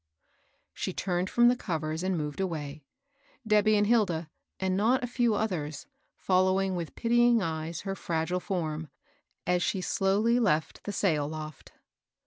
She 0.73 0.93
turned 0.93 1.29
from 1.29 1.47
the 1.47 1.55
covers 1.55 2.01
and 2.01 2.17
moved 2.17 2.39
away, 2.39 2.81
Debby 3.45 3.75
and 3.77 3.85
Hilda, 3.85 4.31
and 4.59 4.75
not 4.75 5.03
a 5.03 5.05
few 5.05 5.35
others, 5.35 5.85
following 6.17 6.73
with 6.75 6.95
pitying 6.95 7.43
eyes 7.43 7.81
her 7.81 7.93
fragile 7.93 8.39
form, 8.39 8.89
as 9.45 9.61
she 9.61 9.79
slowly 9.79 10.39
left 10.39 10.85
the 10.85 10.91
sail 10.91 11.27
loft. 11.27 11.73